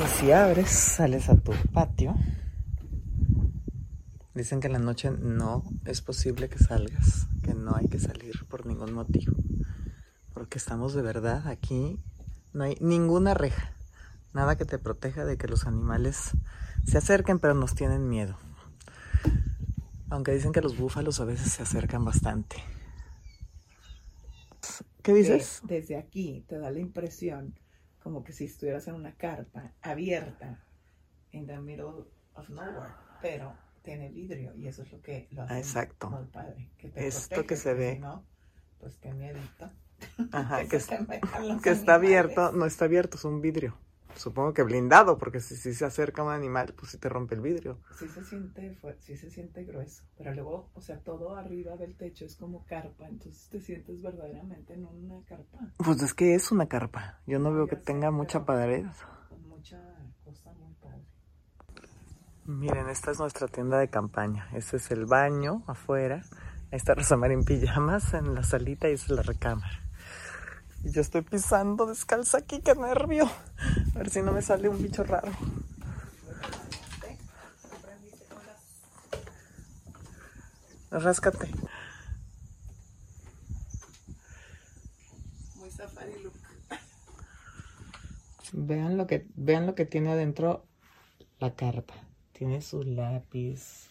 Y 0.00 0.20
si 0.20 0.30
abres, 0.30 0.70
sales 0.70 1.28
a 1.28 1.34
tu 1.34 1.50
patio. 1.72 2.14
Dicen 4.34 4.58
que 4.60 4.66
en 4.66 4.72
la 4.72 4.80
noche 4.80 5.12
no 5.12 5.62
es 5.84 6.02
posible 6.02 6.48
que 6.48 6.58
salgas, 6.58 7.28
que 7.42 7.54
no 7.54 7.76
hay 7.76 7.88
que 7.88 8.00
salir 8.00 8.44
por 8.48 8.66
ningún 8.66 8.92
motivo. 8.92 9.32
Porque 10.32 10.58
estamos 10.58 10.92
de 10.92 11.02
verdad 11.02 11.46
aquí, 11.46 12.00
no 12.52 12.64
hay 12.64 12.76
ninguna 12.80 13.34
reja, 13.34 13.72
nada 14.32 14.56
que 14.56 14.64
te 14.64 14.80
proteja 14.80 15.24
de 15.24 15.38
que 15.38 15.46
los 15.46 15.66
animales 15.66 16.32
se 16.84 16.98
acerquen, 16.98 17.38
pero 17.38 17.54
nos 17.54 17.76
tienen 17.76 18.08
miedo. 18.08 18.36
Aunque 20.10 20.32
dicen 20.32 20.52
que 20.52 20.60
los 20.60 20.76
búfalos 20.76 21.20
a 21.20 21.24
veces 21.24 21.52
se 21.52 21.62
acercan 21.62 22.04
bastante. 22.04 22.56
¿Qué 25.04 25.14
dices? 25.14 25.60
Desde 25.62 25.96
aquí 25.96 26.44
te 26.48 26.58
da 26.58 26.72
la 26.72 26.80
impresión 26.80 27.56
como 28.02 28.24
que 28.24 28.32
si 28.32 28.46
estuvieras 28.46 28.88
en 28.88 28.94
una 28.96 29.14
carpa 29.14 29.74
abierta 29.80 30.64
in 31.30 31.46
the 31.46 31.58
middle 31.58 32.04
of 32.34 32.48
nowhere, 32.48 32.94
pero 33.22 33.63
tiene 33.84 34.08
vidrio 34.10 34.54
y 34.56 34.66
eso 34.66 34.82
es 34.82 34.92
lo 34.92 35.00
que 35.02 35.28
lo 35.30 35.42
hace 35.42 35.58
exacto. 35.60 36.10
muy 36.10 36.24
padre. 36.26 36.70
Que 36.78 36.88
te 36.88 37.06
Esto 37.06 37.28
protege, 37.36 37.46
que 37.46 37.56
se 37.56 37.74
ve. 37.74 37.94
si 37.94 38.00
no, 38.00 38.24
pues 38.80 38.96
qué 38.98 39.12
miedito. 39.12 39.70
Ajá, 40.32 40.64
Que 40.68 40.76
es- 40.76 40.88
está 41.70 41.94
abierto, 41.94 42.52
no 42.52 42.66
está 42.66 42.84
abierto, 42.86 43.16
es 43.16 43.24
un 43.24 43.40
vidrio. 43.40 43.76
Supongo 44.16 44.54
que 44.54 44.62
blindado, 44.62 45.18
porque 45.18 45.40
si, 45.40 45.56
si 45.56 45.74
se 45.74 45.84
acerca 45.84 46.22
un 46.22 46.30
animal, 46.30 46.72
pues 46.76 46.92
si 46.92 46.98
te 46.98 47.08
rompe 47.08 47.34
el 47.34 47.40
vidrio. 47.40 47.78
Sí 47.98 48.08
se 48.08 48.22
siente, 48.24 48.74
fue- 48.80 48.96
sí 49.00 49.16
se 49.16 49.28
siente 49.30 49.64
grueso, 49.64 50.04
pero 50.16 50.32
luego, 50.34 50.70
o 50.74 50.80
sea, 50.80 50.98
todo 51.00 51.34
arriba 51.36 51.76
del 51.76 51.96
techo 51.96 52.24
es 52.24 52.36
como 52.36 52.64
carpa, 52.64 53.08
entonces 53.08 53.48
te 53.50 53.60
sientes 53.60 54.00
verdaderamente 54.00 54.74
en 54.74 54.84
una 54.84 55.24
carpa, 55.26 55.58
Pues 55.78 56.00
es 56.02 56.14
que 56.14 56.34
es 56.34 56.52
una 56.52 56.68
carpa. 56.68 57.18
Yo 57.26 57.38
no 57.40 57.52
veo 57.52 57.66
que 57.66 57.76
sé, 57.76 57.82
tenga 57.82 58.10
mucha 58.10 58.44
pared. 58.46 58.84
mucha 59.48 59.80
cosa. 60.24 60.52
Miren, 62.46 62.90
esta 62.90 63.10
es 63.10 63.18
nuestra 63.18 63.48
tienda 63.48 63.78
de 63.78 63.88
campaña. 63.88 64.46
Este 64.52 64.76
es 64.76 64.90
el 64.90 65.06
baño 65.06 65.62
afuera. 65.66 66.22
Ahí 66.70 66.76
está 66.76 66.94
Rosamar 66.94 67.32
en 67.32 67.42
pijamas 67.42 68.12
en 68.12 68.34
la 68.34 68.42
salita 68.42 68.86
y 68.90 68.92
esa 68.92 69.06
es 69.06 69.10
la 69.12 69.22
recámara. 69.22 69.80
Y 70.82 70.90
yo 70.90 71.00
estoy 71.00 71.22
pisando 71.22 71.86
descalza 71.86 72.36
aquí, 72.36 72.60
qué 72.60 72.74
nervio. 72.74 73.24
A 73.94 73.98
ver 73.98 74.10
si 74.10 74.20
no 74.20 74.32
me 74.32 74.42
sale 74.42 74.68
un 74.68 74.82
bicho 74.82 75.04
raro. 75.04 75.32
Ráscate. 80.90 81.50
Muy 85.56 85.70
safari 85.70 86.22
look. 86.22 86.34
Vean 88.52 88.98
lo 88.98 89.06
que, 89.06 89.26
vean 89.34 89.64
lo 89.64 89.74
que 89.74 89.86
tiene 89.86 90.12
adentro 90.12 90.66
la 91.38 91.54
carpa. 91.54 91.94
Tiene 92.36 92.60
su 92.62 92.82
lápiz. 92.82 93.90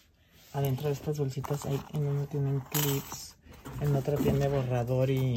Adentro 0.52 0.88
de 0.88 0.92
estas 0.92 1.18
bolsitas 1.18 1.64
hay, 1.64 1.80
en 1.94 2.06
una 2.06 2.26
tienen 2.26 2.60
clips, 2.60 3.36
en 3.80 3.96
otra 3.96 4.16
tiene 4.16 4.48
borrador 4.48 5.08
y 5.08 5.34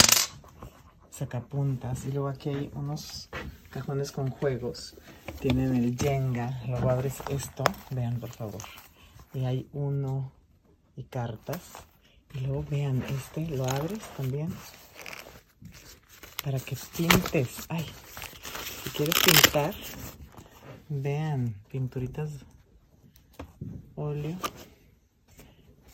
sacapuntas. 1.10 2.06
Y 2.06 2.12
luego 2.12 2.28
aquí 2.28 2.50
hay 2.50 2.70
unos 2.76 3.30
cajones 3.70 4.12
con 4.12 4.30
juegos. 4.30 4.98
Tienen 5.40 5.74
el 5.76 5.98
Jenga. 5.98 6.62
Luego 6.68 6.90
abres 6.90 7.24
esto. 7.30 7.64
Vean 7.92 8.20
por 8.20 8.30
favor. 8.30 8.62
Y 9.34 9.46
hay 9.46 9.70
uno 9.72 10.34
y 10.98 11.04
cartas. 11.04 11.62
Y 12.34 12.42
luego 12.42 12.66
vean 12.70 13.04
este, 13.08 13.48
lo 13.48 13.66
abres 13.70 14.04
también. 14.18 14.54
Para 16.44 16.60
que 16.60 16.76
pintes. 16.98 17.66
Ay, 17.70 17.86
si 18.84 18.90
quieres 18.90 19.16
pintar, 19.24 19.74
vean, 20.90 21.56
pinturitas 21.72 22.32
óleo. 23.96 24.38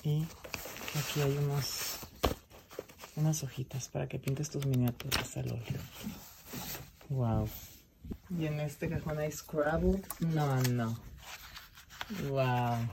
Y 0.03 0.25
aquí 0.99 1.21
hay 1.21 1.37
unos 1.37 1.99
unas 3.15 3.43
hojitas 3.43 3.89
para 3.89 4.07
que 4.07 4.19
pintes 4.19 4.49
tus 4.49 4.65
miniaturas 4.65 5.37
al 5.37 5.51
óleo. 5.51 5.81
Wow. 7.09 7.49
Y 8.37 8.47
en 8.47 8.59
este 8.59 8.89
cajón 8.89 9.19
hay 9.19 9.31
Scrabble. 9.31 10.01
No, 10.19 10.61
no. 10.63 10.97
Wow. 12.29 12.89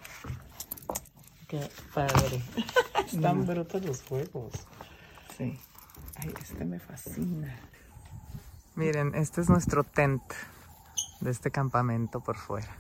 Qué 1.48 1.68
padre. 1.94 2.42
Están 3.06 3.46
brutos 3.46 3.84
los 3.84 4.02
juegos. 4.02 4.52
Sí. 5.36 5.58
Ay, 6.16 6.34
este 6.40 6.64
me 6.64 6.78
fascina. 6.78 7.58
Miren, 8.76 9.14
este 9.14 9.40
es 9.40 9.48
nuestro 9.48 9.84
tent 9.84 10.22
de 11.20 11.30
este 11.30 11.50
campamento 11.50 12.20
por 12.20 12.36
fuera. 12.36 12.76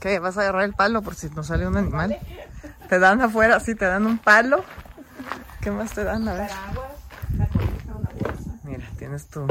¿Qué? 0.00 0.18
¿Vas 0.18 0.38
a 0.38 0.42
agarrar 0.42 0.62
el 0.62 0.74
palo 0.74 1.02
por 1.02 1.14
si 1.14 1.28
nos 1.30 1.48
sale 1.48 1.66
un 1.66 1.76
animal? 1.76 2.18
Te 2.88 2.98
dan 2.98 3.20
afuera, 3.20 3.58
sí, 3.60 3.74
te 3.74 3.84
dan 3.84 4.06
un 4.06 4.18
palo. 4.18 4.64
¿Qué 5.60 5.70
más 5.70 5.92
te 5.92 6.04
dan? 6.04 6.28
A 6.28 6.34
ver. 6.34 6.50
Mira, 8.62 8.86
tienes 8.96 9.26
tu 9.28 9.46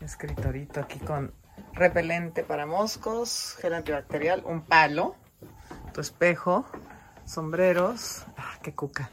escritorito 0.00 0.80
aquí 0.80 0.98
con 0.98 1.32
repelente 1.74 2.42
para 2.42 2.66
moscos, 2.66 3.56
gel 3.60 3.74
antibacterial, 3.74 4.42
un 4.44 4.62
palo, 4.62 5.14
tu 5.92 6.00
espejo, 6.00 6.66
sombreros. 7.26 8.24
Ah, 8.36 8.58
qué 8.62 8.74
cuca. 8.74 9.10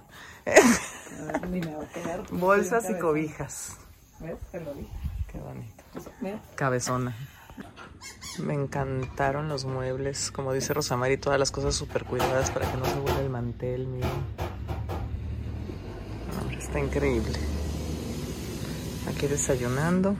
Bolsas 2.31 2.89
y 2.89 2.97
cobijas. 2.97 3.77
¿Ves? 4.19 4.37
Te 4.51 4.61
lo 4.61 4.73
dije. 4.73 4.93
Qué 5.31 5.39
bonito. 5.39 5.83
Cabezona. 6.55 7.15
Me 8.37 8.53
encantaron 8.53 9.49
los 9.49 9.65
muebles, 9.65 10.31
como 10.31 10.53
dice 10.53 10.73
Rosamari, 10.73 11.17
todas 11.17 11.39
las 11.39 11.51
cosas 11.51 11.75
súper 11.75 12.05
cuidadas 12.05 12.51
para 12.51 12.71
que 12.71 12.77
no 12.77 12.85
se 12.85 12.99
vuelva 12.99 13.19
el 13.19 13.29
mantel, 13.29 13.87
miren. 13.87 14.09
Está 16.57 16.79
increíble. 16.79 17.37
Aquí 19.09 19.27
desayunando. 19.27 20.15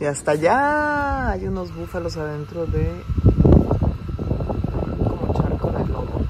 Y 0.00 0.04
hasta 0.04 0.30
allá 0.30 1.30
hay 1.32 1.46
unos 1.46 1.74
búfalos 1.74 2.16
adentro 2.16 2.66
de 2.66 3.02
como 5.08 5.34
charco 5.34 5.72
de 5.72 5.86
lobo. 5.88 6.20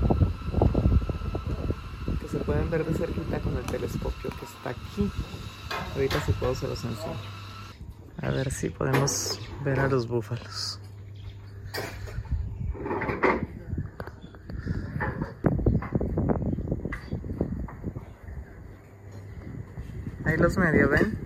Que 2.20 2.28
se 2.28 2.38
pueden 2.38 2.70
ver 2.70 2.84
de 2.86 2.94
cerquita 2.94 3.38
con 3.40 3.56
el 3.58 3.64
telescopio 3.64 4.30
que 4.30 4.46
está 4.46 4.70
aquí. 4.70 5.10
Ahorita 5.94 6.24
si 6.24 6.32
puedo 6.32 6.54
se 6.54 6.66
los 6.66 6.82
enseño. 6.82 7.47
A 8.20 8.30
ver 8.30 8.50
si 8.50 8.68
podemos 8.68 9.40
ver 9.64 9.78
a 9.78 9.88
los 9.88 10.08
búfalos. 10.08 10.80
Ahí 20.24 20.36
los 20.36 20.58
medio 20.58 20.88
ven. 20.90 21.16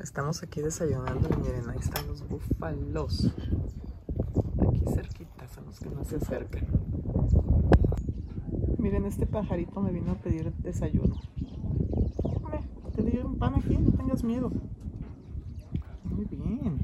Estamos 0.00 0.42
aquí 0.42 0.60
desayunando 0.60 1.28
y 1.30 1.36
miren, 1.40 1.68
ahí 1.68 1.78
están 1.78 2.06
los 2.08 2.26
búfalos. 2.26 3.32
Aquí 4.66 4.82
cerquita, 4.94 5.46
son 5.48 5.66
los 5.66 5.78
que 5.78 5.90
no 5.90 6.04
se 6.04 6.16
acercan. 6.16 6.89
Miren, 8.78 9.04
este 9.04 9.26
pajarito 9.26 9.80
me 9.80 9.92
vino 9.92 10.12
a 10.12 10.14
pedir 10.16 10.52
desayuno. 10.54 11.16
Te 12.94 13.02
di 13.02 13.18
un 13.18 13.38
pan 13.38 13.54
aquí, 13.54 13.76
no 13.76 13.92
tengas 13.92 14.24
miedo. 14.24 14.50
Muy 16.04 16.24
bien. 16.24 16.78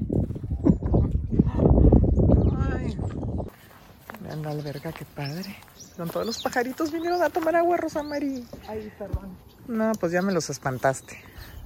Ay. 2.71 2.97
Vean 4.21 4.41
la 4.41 4.51
alberga, 4.51 4.91
qué 4.91 5.05
padre. 5.05 5.55
Con 5.95 6.09
todos 6.09 6.25
los 6.25 6.41
pajaritos 6.41 6.91
vinieron 6.91 7.23
a 7.23 7.29
tomar 7.29 7.55
agua, 7.55 7.77
Rosamari. 7.77 8.45
Ay, 8.67 8.91
perdón. 8.97 9.35
No, 9.67 9.91
pues 9.99 10.11
ya 10.11 10.21
me 10.21 10.31
los 10.31 10.49
espantaste. 10.49 11.17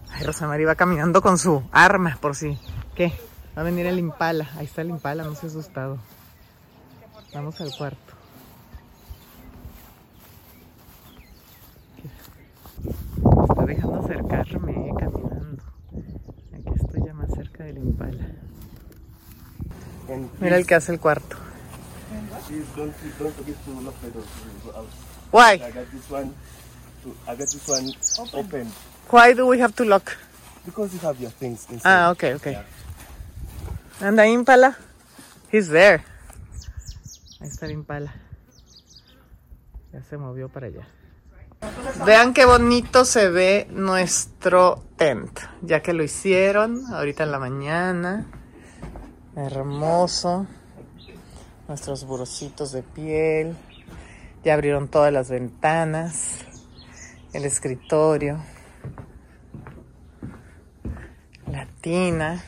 Ay, 0.09 0.25
Rosamari 0.25 0.63
va 0.65 0.75
caminando 0.75 1.21
con 1.21 1.37
su 1.37 1.61
arma, 1.71 2.17
por 2.21 2.35
si. 2.35 2.57
¿Qué? 2.95 3.13
Va 3.57 3.61
a 3.61 3.65
venir 3.65 3.85
el 3.85 3.99
impala. 3.99 4.49
Ahí 4.55 4.65
está 4.65 4.81
el 4.81 4.89
impala, 4.89 5.23
no 5.23 5.35
se 5.35 5.47
ha 5.47 5.49
asustado. 5.49 5.97
Vamos 7.33 7.59
al 7.59 7.71
cuarto. 7.77 8.13
Me 13.23 13.43
está 13.43 13.65
dejando 13.65 13.99
acercarme, 13.99 14.89
eh, 14.89 14.93
caminando. 14.97 15.63
Aquí 16.53 16.69
estoy 16.75 17.01
ya 17.05 17.13
más 17.13 17.31
cerca 17.33 17.63
del 17.65 17.77
impala. 17.77 18.25
And 20.09 20.10
Mira 20.39 20.57
el 20.57 20.65
que 20.65 20.75
hace 20.75 20.91
el 20.91 20.99
cuarto. 20.99 21.37
please 22.47 22.65
don't 22.75 22.93
don't 23.19 23.35
forget 23.35 23.55
to 23.65 23.81
lock 23.81 23.95
the 24.01 24.09
door. 24.11 24.23
We'll 24.63 24.73
go 24.73 24.79
out. 24.79 24.89
Why? 25.31 25.53
I 25.53 25.71
got 25.71 25.91
this 25.91 26.09
one. 26.09 26.33
To, 27.03 27.15
I 27.27 27.35
got 27.35 27.47
this 27.47 27.67
one 27.67 27.93
open. 28.33 28.67
Why 29.09 29.33
do 29.33 29.47
we 29.47 29.59
have 29.59 29.73
to 29.75 29.85
lock? 29.85 30.17
because 30.65 30.93
you 30.93 30.99
have 30.99 31.19
your 31.19 31.31
things 31.31 31.67
inside. 31.69 31.89
Ah, 31.89 32.11
okay, 32.11 32.33
okay. 32.35 32.51
Yeah. 32.51 34.07
And 34.07 34.17
the 34.17 34.25
impala? 34.25 34.77
He's 35.51 35.69
there. 35.69 36.03
Ahí 37.39 37.49
está 37.49 37.65
el 37.65 37.71
impala. 37.71 38.13
Ya 39.93 40.03
se 40.03 40.17
movió 40.17 40.49
para 40.49 40.67
allá. 40.67 40.87
Vean 42.05 42.33
qué 42.33 42.45
bonito 42.45 43.05
se 43.05 43.29
ve 43.29 43.67
nuestro 43.71 44.83
tent. 44.97 45.39
Ya 45.61 45.81
que 45.81 45.93
lo 45.93 46.03
hicieron 46.03 46.81
ahorita 46.93 47.23
en 47.23 47.31
la 47.31 47.39
mañana. 47.39 48.25
Hermoso. 49.35 50.47
Nuestros 51.67 52.05
burocitos 52.05 52.71
de 52.71 52.83
piel. 52.83 53.55
Ya 54.43 54.53
abrieron 54.53 54.87
todas 54.87 55.11
las 55.13 55.29
ventanas. 55.29 56.39
El 57.33 57.45
escritorio. 57.45 58.43
La 61.47 61.67
tina. 61.81 62.43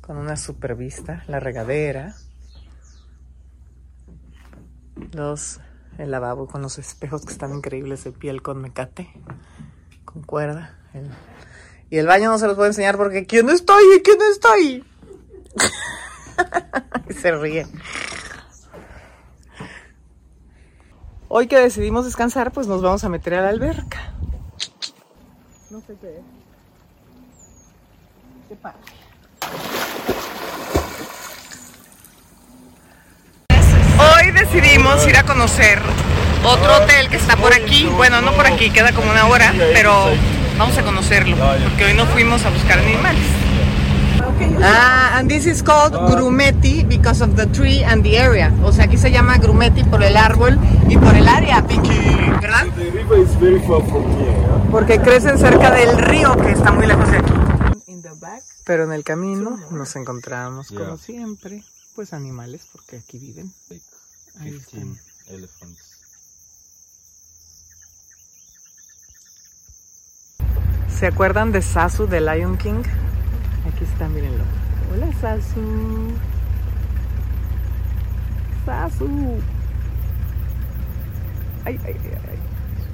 con 0.00 0.16
una 0.16 0.36
super 0.36 0.74
vista, 0.74 1.22
la 1.28 1.38
regadera, 1.38 2.16
los, 5.12 5.60
el 5.96 6.10
lavabo 6.10 6.48
con 6.48 6.60
los 6.60 6.78
espejos 6.78 7.24
que 7.24 7.32
están 7.32 7.54
increíbles 7.54 8.02
de 8.04 8.10
piel 8.10 8.42
con 8.42 8.60
mecate, 8.60 9.08
con 10.04 10.22
cuerda. 10.22 10.76
el- 10.92 11.08
y 11.92 11.98
el 11.98 12.06
baño 12.06 12.30
no 12.30 12.38
se 12.38 12.46
los 12.46 12.56
puedo 12.56 12.68
enseñar 12.68 12.96
porque 12.96 13.26
¿quién 13.26 13.50
está 13.50 13.74
ahí? 13.76 14.00
¿Quién 14.02 14.16
está 14.30 14.52
ahí? 14.54 14.82
y 17.10 17.12
se 17.12 17.32
ríe. 17.32 17.66
Hoy 21.28 21.48
que 21.48 21.58
decidimos 21.58 22.06
descansar, 22.06 22.50
pues 22.50 22.66
nos 22.66 22.80
vamos 22.80 23.04
a 23.04 23.10
meter 23.10 23.34
a 23.34 23.42
la 23.42 23.50
alberca. 23.50 24.14
No 25.68 25.82
sé 25.82 25.94
qué 26.00 26.16
es. 26.16 26.24
Qué 28.48 28.56
padre. 28.56 28.78
Hoy 33.98 34.30
decidimos 34.32 35.06
ir 35.06 35.18
a 35.18 35.24
conocer 35.24 35.78
otro 36.42 36.74
hotel 36.74 37.10
que 37.10 37.16
está 37.16 37.36
por 37.36 37.52
aquí. 37.52 37.84
Bueno, 37.84 38.22
no 38.22 38.32
por 38.32 38.46
aquí, 38.46 38.70
queda 38.70 38.94
como 38.94 39.10
una 39.10 39.26
hora, 39.28 39.52
pero 39.74 40.08
vamos 40.58 40.76
a 40.78 40.82
conocerlo 40.82 41.36
porque 41.64 41.84
hoy 41.84 41.94
no 41.94 42.06
fuimos 42.06 42.44
a 42.44 42.50
buscar 42.50 42.78
animales. 42.78 43.22
Ah, 44.64 45.18
and 45.18 45.28
this 45.28 45.46
is 45.46 45.62
called 45.62 45.92
Grumeti 45.92 46.84
because 46.88 47.20
of 47.22 47.34
the 47.36 47.46
tree 47.46 47.82
and 47.84 48.02
the 48.04 48.18
area. 48.18 48.52
O 48.62 48.72
sea, 48.72 48.84
aquí 48.84 48.96
se 48.96 49.10
llama 49.10 49.38
Grumeti 49.38 49.82
por 49.84 50.02
el 50.02 50.16
árbol 50.16 50.58
y 50.88 50.96
por 50.96 51.14
el 51.16 51.26
área, 51.28 51.60
Vicky, 51.62 51.98
¿verdad? 52.40 52.66
The 52.76 52.90
river 52.90 53.18
is 53.18 53.34
very 53.40 53.60
far 53.60 53.82
from 53.88 54.04
here. 54.18 54.30
yeah? 54.30 54.68
Porque 54.70 55.00
crecen 55.00 55.38
cerca 55.38 55.70
del 55.70 55.98
río 55.98 56.36
que 56.36 56.52
está 56.52 56.70
muy 56.72 56.86
lejos 56.86 57.10
de 57.10 57.18
aquí. 57.18 57.32
In 57.86 58.02
the 58.02 58.10
back. 58.20 58.42
Pero 58.64 58.84
en 58.84 58.92
el 58.92 59.02
camino 59.04 59.58
nos 59.70 59.96
encontramos, 59.96 60.68
como 60.68 60.96
siempre, 60.96 61.62
pues 61.94 62.12
animales 62.12 62.62
porque 62.72 62.96
aquí 62.98 63.18
viven. 63.18 63.52
Like 63.68 63.84
Ahí 64.40 64.56
están. 64.56 64.80
15 64.80 65.34
elephants. 65.34 65.91
¿Se 70.98 71.06
acuerdan 71.06 71.52
de 71.52 71.62
Sasu 71.62 72.06
de 72.06 72.20
Lion 72.20 72.56
King? 72.56 72.82
Aquí 73.68 73.84
está, 73.84 74.08
mírenlo. 74.08 74.44
Hola, 74.92 75.06
Sasu. 75.20 76.12
Sasu. 78.64 79.40
Ay, 81.64 81.78
ay, 81.84 81.96
ay, 82.04 82.10
ay. 82.14 82.38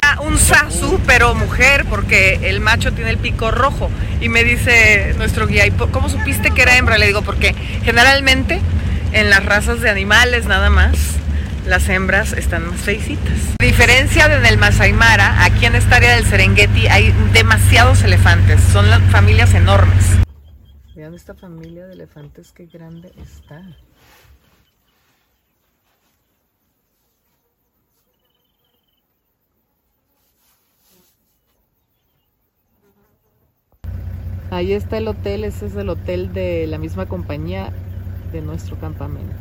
Ah, 0.02 0.20
un 0.22 0.38
Sasu, 0.38 1.00
pero 1.06 1.34
mujer, 1.34 1.84
porque 1.90 2.48
el 2.48 2.60
macho 2.60 2.92
tiene 2.92 3.10
el 3.10 3.18
pico 3.18 3.50
rojo. 3.50 3.90
Y 4.20 4.28
me 4.28 4.42
dice 4.44 5.14
nuestro 5.18 5.46
guía, 5.46 5.66
"¿Y 5.66 5.70
po- 5.70 5.88
¿cómo 5.88 6.08
supiste 6.08 6.50
que 6.50 6.62
era 6.62 6.76
hembra? 6.76 6.96
Le 6.98 7.06
digo, 7.06 7.22
porque 7.22 7.54
generalmente 7.84 8.60
en 9.12 9.28
las 9.28 9.44
razas 9.44 9.80
de 9.80 9.90
animales 9.90 10.46
nada 10.46 10.70
más, 10.70 10.96
las 11.68 11.88
hembras 11.88 12.32
están 12.32 12.66
más 12.66 12.80
feicitas. 12.80 13.54
A 13.60 13.64
diferencia 13.64 14.28
de 14.28 14.36
en 14.36 14.46
el 14.46 14.58
Masai 14.58 14.92
Mara, 14.92 15.44
aquí 15.44 15.66
en 15.66 15.74
esta 15.74 15.96
área 15.96 16.14
del 16.14 16.24
Serengeti 16.24 16.86
hay 16.86 17.12
demasiados 17.32 18.02
elefantes. 18.02 18.60
Son 18.72 18.86
familias 19.10 19.52
enormes. 19.54 20.18
Vean 20.96 21.14
esta 21.14 21.34
familia 21.34 21.86
de 21.86 21.92
elefantes 21.92 22.52
qué 22.52 22.66
grande 22.66 23.12
está. 23.22 23.62
Ahí 34.50 34.72
está 34.72 34.96
el 34.96 35.08
hotel, 35.08 35.44
ese 35.44 35.66
es 35.66 35.76
el 35.76 35.90
hotel 35.90 36.32
de 36.32 36.66
la 36.66 36.78
misma 36.78 37.04
compañía 37.04 37.70
de 38.32 38.40
nuestro 38.40 38.78
campamento. 38.80 39.36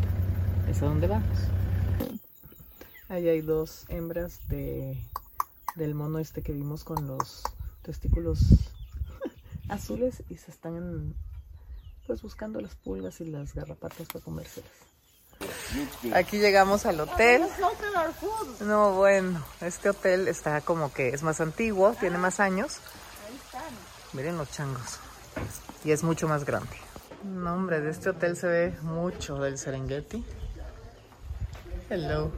Es 0.70 0.82
a 0.82 0.88
donde 0.88 1.08
vamos. 1.08 1.57
Ahí 3.18 3.30
hay 3.30 3.42
dos 3.42 3.86
hembras 3.90 4.48
de, 4.48 4.96
del 5.74 5.96
mono 5.96 6.20
este 6.20 6.44
que 6.44 6.54
vimos 6.54 6.84
con 6.84 7.08
los 7.08 7.42
testículos 7.82 8.38
azules 9.70 10.22
y 10.30 10.38
se 10.38 10.52
están 10.52 11.16
pues 12.06 12.22
buscando 12.22 12.62
las 12.62 12.76
pulgas 12.76 13.20
y 13.22 13.26
las 13.26 13.56
garrapatas 13.56 14.08
para 14.08 14.24
comérselas. 14.24 14.70
Aquí 16.14 16.38
llegamos 16.38 16.86
al 16.86 17.00
hotel. 17.00 17.42
No, 18.60 18.92
bueno, 18.92 19.44
este 19.62 19.90
hotel 19.90 20.28
está 20.28 20.62
como 20.62 20.94
que 20.94 21.10
es 21.10 21.24
más 21.24 21.42
antiguo, 21.42 21.96
tiene 22.00 22.20
más 22.20 22.40
años. 22.40 22.78
Miren 24.14 24.38
los 24.38 24.52
changos. 24.52 25.00
Y 25.84 25.90
es 25.90 26.04
mucho 26.04 26.28
más 26.28 26.46
grande. 26.46 26.78
No, 27.24 27.56
hombre, 27.56 27.82
de 27.82 27.90
este 27.90 28.10
hotel 28.12 28.38
se 28.38 28.46
ve 28.46 28.78
mucho 28.84 29.40
del 29.40 29.58
Serengeti. 29.58 30.24
Hello. 31.90 32.32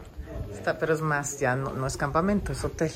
Está, 0.53 0.77
pero 0.77 0.93
es 0.93 1.01
más, 1.01 1.39
ya 1.39 1.55
no, 1.55 1.73
no 1.73 1.87
es 1.87 1.97
campamento, 1.97 2.51
es 2.51 2.63
hotel. 2.63 2.91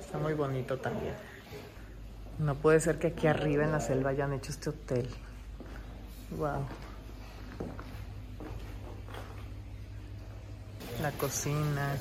Está 0.00 0.18
muy 0.18 0.34
bonito 0.34 0.78
también. 0.78 1.14
No 2.38 2.56
puede 2.56 2.80
ser 2.80 2.98
que 2.98 3.08
aquí 3.08 3.26
arriba 3.26 3.64
en 3.64 3.72
la 3.72 3.80
selva 3.80 4.10
hayan 4.10 4.32
hecho 4.32 4.50
este 4.50 4.70
hotel. 4.70 5.08
Wow. 6.36 6.66
La 11.00 11.12
cocina. 11.12 11.96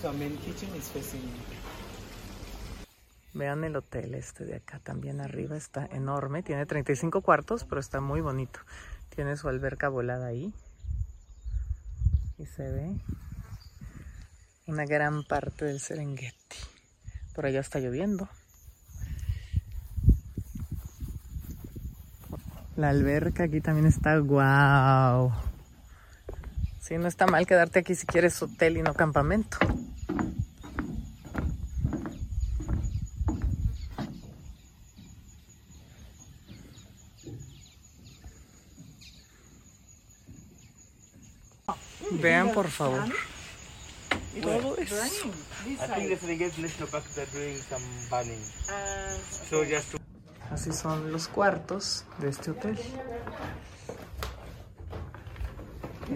Vean 3.33 3.63
el 3.63 3.75
hotel 3.75 4.13
este 4.13 4.45
de 4.45 4.55
acá 4.55 4.79
también 4.79 5.19
arriba, 5.19 5.57
está 5.57 5.87
enorme, 5.87 6.43
tiene 6.43 6.65
35 6.65 7.21
cuartos, 7.21 7.63
pero 7.65 7.81
está 7.81 7.99
muy 7.99 8.21
bonito. 8.21 8.59
Tiene 9.09 9.37
su 9.37 9.49
alberca 9.49 9.89
volada 9.89 10.27
ahí. 10.27 10.53
Y 12.37 12.45
se 12.45 12.71
ve 12.71 12.95
una 14.67 14.85
gran 14.85 15.23
parte 15.23 15.65
del 15.65 15.79
Serengeti. 15.79 16.57
Por 17.33 17.45
allá 17.45 17.59
está 17.59 17.79
lloviendo. 17.79 18.29
La 22.75 22.89
alberca 22.89 23.43
aquí 23.43 23.61
también 23.61 23.87
está 23.87 24.17
guau. 24.17 25.31
Sí, 26.79 26.97
no 26.97 27.07
está 27.07 27.27
mal 27.27 27.45
quedarte 27.45 27.79
aquí 27.79 27.95
si 27.95 28.05
quieres 28.05 28.41
hotel 28.41 28.77
y 28.77 28.81
no 28.81 28.93
campamento. 28.93 29.57
Vean 42.11 42.51
por 42.53 42.69
favor. 42.69 43.03
Todo 44.41 44.77
eso. 44.77 44.95
I 44.95 45.75
think 45.75 46.09
the 46.09 46.17
Serengeti 46.17 46.61
National 46.61 46.89
Park 46.89 47.03
they're 47.15 47.25
doing 47.31 47.57
some 47.57 47.83
burning. 48.09 48.41
So 49.49 49.63
just 49.63 49.91
to 49.91 49.97
Así 50.51 50.71
son 50.71 51.11
los 51.11 51.27
cuartos 51.27 52.05
de 52.19 52.29
este 52.29 52.51
hotel. 52.51 52.77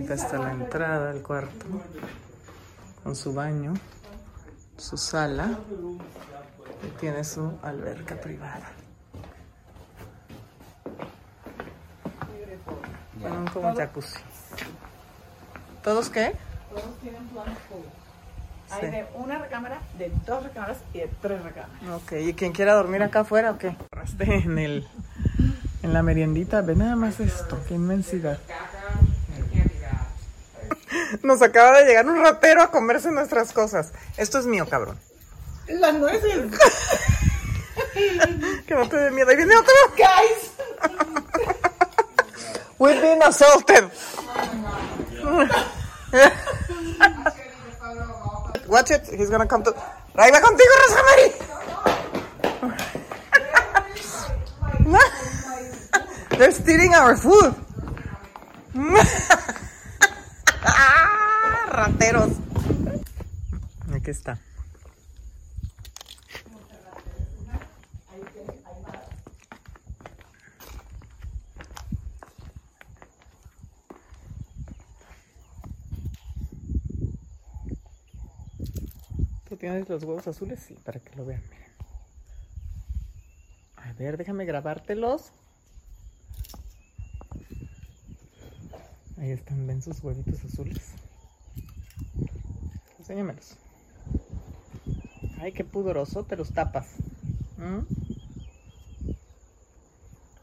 Acá 0.04 0.14
está 0.14 0.38
la 0.38 0.52
entrada 0.52 1.12
al 1.12 1.22
cuarto, 1.24 1.66
con 3.04 3.16
su 3.16 3.34
baño, 3.34 3.74
su 4.78 4.96
sala 4.96 5.58
y 6.86 7.00
tiene 7.00 7.24
su 7.24 7.58
alberca 7.64 8.16
privada. 8.20 8.72
Son 13.22 13.48
como 13.48 13.76
jacuzzi. 13.76 14.20
¿Todos 15.84 16.10
qué? 16.10 16.36
Todos 16.70 17.00
tienen 17.00 17.28
plan. 17.30 17.58
Hay 18.70 18.82
Sí. 18.82 18.88
de 18.88 19.06
una 19.16 19.38
recámara, 19.40 19.80
de 19.98 20.12
dos 20.26 20.44
recámaras 20.44 20.78
y 20.94 21.00
de 21.00 21.10
tres 21.22 21.42
recámaras. 21.44 21.82
Ok, 21.96 22.12
¿y 22.20 22.34
quien 22.34 22.52
quiera 22.52 22.74
dormir 22.74 23.02
acá 23.04 23.22
afuera 23.22 23.52
o 23.52 23.58
qué? 23.58 23.76
En 24.20 24.58
el 24.60 24.88
en 25.84 25.94
la 25.94 26.04
meriendita, 26.04 26.62
ve 26.62 26.76
nada 26.76 26.96
más 26.96 27.20
esto, 27.20 27.60
qué 27.68 27.76
inmensidad. 27.76 28.40
Nos 31.24 31.42
acaba 31.42 31.78
de 31.80 31.86
llegar 31.86 32.06
un 32.08 32.20
ratero 32.22 32.62
a 32.62 32.72
comerse 32.72 33.10
nuestras 33.12 33.54
cosas. 33.54 33.94
Esto 34.18 34.40
es 34.40 34.46
mío, 34.46 34.68
cabrón. 34.70 34.98
Las 35.68 35.94
nueces. 35.96 36.52
Que 38.68 38.76
no 38.76 38.88
te 38.90 38.98
dé 38.98 39.12
miedo. 39.12 39.30
Ahí 39.30 39.36
viene 39.38 39.56
otro. 39.56 39.74
Guys. 39.96 40.52
We've 42.80 43.02
been 43.02 43.24
assaulted. 43.24 43.86
Watch 48.68 48.92
it. 48.92 49.08
He's 49.10 49.30
gonna 49.30 49.48
come 49.48 49.64
to. 49.64 49.72
Va 49.72 50.42
contigo, 50.42 50.74
Rosamari. 50.84 51.32
They're 56.38 56.52
stealing 56.52 56.94
our 56.94 57.16
food. 57.18 57.56
Ah, 60.70 61.68
Rateros. 61.70 62.34
Aquí 63.94 64.12
está. 64.12 64.38
¿Tú 79.58 79.62
tienes 79.62 79.89
los 79.89 80.04
huevos 80.04 80.28
azules? 80.28 80.60
Sí, 80.60 80.76
para 80.86 81.00
que 81.00 81.15
lo 81.15 81.26
vean, 81.26 81.41
miren. 81.50 81.72
A 83.76 83.91
ver, 83.93 84.15
déjame 84.15 84.46
grabártelos. 84.46 85.32
Ahí 89.17 89.32
están, 89.32 89.65
ven 89.65 89.82
sus 89.82 90.04
huevitos 90.04 90.46
azules. 90.46 90.91
Enséñamelos. 93.00 93.56
Ay, 95.39 95.54
qué 95.54 95.63
pudoroso, 95.63 96.24
te 96.24 96.36
los 96.36 96.52
tapas. 96.52 96.89
¿Mm? 97.58 97.80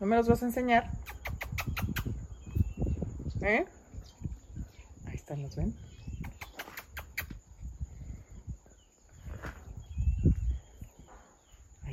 ¿No 0.01 0.07
me 0.09 0.17
los 0.17 0.27
vas 0.27 0.43
a 0.43 0.47
enseñar? 0.47 0.91
¿Eh? 3.43 3.65
Ahí 5.07 5.15
están, 5.15 5.41
¿los 5.41 5.55
ven? 5.55 5.84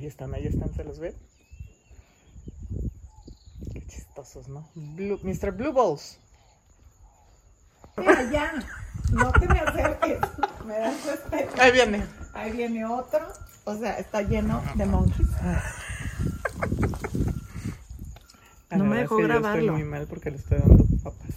Ahí 0.01 0.07
están, 0.07 0.33
ahí 0.33 0.47
están, 0.47 0.73
¿se 0.73 0.83
los 0.83 0.97
ven? 0.97 1.13
Qué 3.71 3.85
chistosos, 3.85 4.47
¿no? 4.47 4.67
Blue, 4.73 5.19
Mr. 5.21 5.51
Blue 5.51 5.71
Balls. 5.71 6.17
Mira, 7.97 8.23
ya. 8.31 8.51
No 9.11 9.31
te 9.31 9.47
me 9.47 9.59
acerques. 9.59 10.17
Me 10.65 10.79
das 10.79 11.05
respeto. 11.05 11.61
Ahí 11.61 11.71
viene. 11.71 12.03
Ahí 12.33 12.51
viene 12.51 12.83
otro. 12.83 13.31
O 13.65 13.77
sea, 13.77 13.99
está 13.99 14.23
lleno 14.23 14.63
de 14.73 14.85
monkeys. 14.87 15.29
La 18.71 18.77
No 18.77 18.85
me 18.85 18.97
dejó 19.01 19.19
es 19.19 19.21
que 19.21 19.21
Yo 19.21 19.27
grabarlo. 19.27 19.61
estoy 19.61 19.69
muy 19.83 19.83
mal 19.83 20.07
porque 20.07 20.31
le 20.31 20.37
estoy 20.37 20.57
dando 20.57 20.83
papas. 21.03 21.29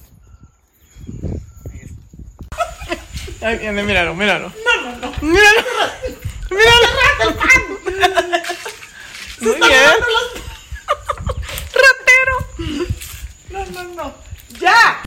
Ahí 3.42 3.59
viene, 3.59 3.83
míralo, 3.83 4.14
míralo. 4.14 4.48
No, 4.48 4.90
no, 4.90 4.96
no. 5.00 5.12
Míralo. 5.20 5.61
Míralo. 6.50 6.88
Muy 9.45 9.55
bien. 9.55 9.65
Ratero. 11.85 12.37
No, 13.51 13.67
no, 13.67 13.85
no. 13.95 14.15
¡Ya! 14.61 15.03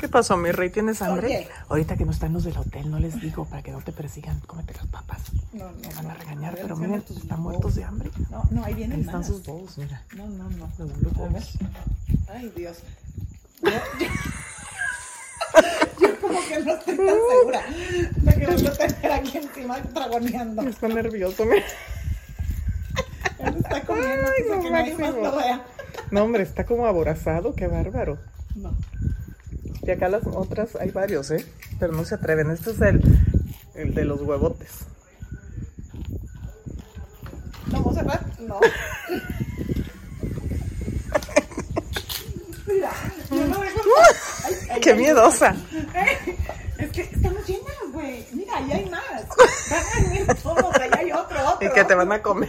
¿Qué 0.00 0.08
pasó, 0.08 0.36
mi 0.36 0.50
rey? 0.50 0.70
¿Tienes 0.70 1.00
hambre? 1.02 1.26
Oye. 1.28 1.48
Ahorita 1.68 1.96
que 1.96 2.04
no 2.04 2.10
están 2.10 2.32
los 2.32 2.42
del 2.44 2.56
hotel, 2.56 2.90
no 2.90 2.98
les 2.98 3.20
digo 3.20 3.44
para 3.44 3.62
que 3.62 3.70
no 3.70 3.80
te 3.82 3.92
persigan. 3.92 4.40
Cómete 4.40 4.74
las 4.74 4.86
papas. 4.86 5.20
No, 5.52 5.70
no. 5.70 5.78
Me 5.78 5.94
van 5.94 6.10
a 6.10 6.14
regañar, 6.14 6.58
pero 6.60 6.76
miren, 6.76 7.04
están 7.08 7.28
bowls. 7.28 7.38
muertos 7.40 7.74
de 7.76 7.84
hambre. 7.84 8.10
No, 8.30 8.42
no, 8.50 8.62
ahí 8.64 8.72
Ahí 8.72 8.74
vienen 8.74 9.00
están 9.00 9.18
más. 9.18 9.26
sus 9.28 9.44
bowls, 9.44 9.78
mira. 9.78 10.02
No, 10.16 10.26
no, 10.26 10.50
no. 10.50 10.68
Los 10.78 10.98
blue 10.98 11.12
balls. 11.14 11.50
Ay, 12.28 12.52
Dios. 12.56 12.78
Yo, 13.62 13.70
yo- 13.70 13.76
yo 16.00 16.20
como 16.20 16.40
que 16.48 16.58
no 16.60 16.72
estoy 16.74 16.96
tan 16.96 17.06
segura 17.06 17.62
de 17.68 18.34
que 18.34 18.46
tener 18.88 19.12
aquí 19.12 19.36
encima 19.38 19.78
dragoneando. 19.80 20.62
Está 20.62 20.88
nervioso, 20.88 21.44
mira. 21.44 21.64
Está 23.64 23.80
comiendo 23.84 24.28
Ay, 24.36 24.42
para 24.44 24.56
lo 24.56 24.62
que 24.62 24.70
nadie 24.70 24.92
más 24.92 25.00
máximo. 25.00 25.22
lo 25.24 25.36
vea. 25.36 25.64
No, 26.10 26.24
hombre, 26.24 26.42
está 26.42 26.64
como 26.66 26.86
aborazado, 26.86 27.54
qué 27.54 27.66
bárbaro. 27.66 28.18
No. 28.54 28.74
Y 29.82 29.90
acá 29.90 30.08
las 30.08 30.26
otras 30.26 30.76
hay 30.76 30.90
varios, 30.90 31.30
¿eh? 31.30 31.44
Pero 31.80 31.92
no 31.92 32.04
se 32.04 32.14
atreven. 32.14 32.50
Este 32.50 32.70
es 32.70 32.80
el, 32.80 33.02
el 33.74 33.94
de 33.94 34.04
los 34.04 34.20
huevotes. 34.22 34.86
No, 37.66 37.80
Monserrat, 37.80 38.38
no. 38.40 38.60
Mira, 42.66 42.90
yo 43.30 43.46
no 43.46 43.60
dejo. 43.60 43.80
Ay, 44.44 44.54
ay, 44.70 44.80
¡Qué 44.80 44.90
ay, 44.92 44.98
miedosa! 44.98 45.54
Es 46.78 46.90
que 46.90 47.02
estamos 47.02 47.46
llenas, 47.46 47.74
güey. 47.92 48.26
Mira, 48.32 48.56
ahí 48.58 48.72
hay 48.72 48.90
más. 48.90 49.02
Van 49.70 49.82
a 49.84 50.08
venir 50.08 50.26
todos, 50.42 50.74
allá 50.76 50.98
hay 50.98 51.12
otro, 51.12 51.36
otro. 51.50 51.68
Y 51.68 51.72
que 51.72 51.84
te 51.84 51.94
van 51.94 52.12
a 52.12 52.22
comer. 52.22 52.48